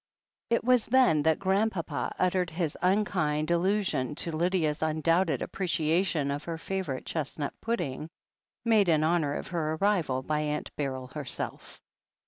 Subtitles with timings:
[0.49, 6.43] It was then that Grandpapa uttered his unkind allu sion to Lydia's tmdoubted appreciation of
[6.45, 8.09] her favourite chestnut pudding,
[8.65, 11.79] made in honour of her arrival by Atmt Beryl {lerself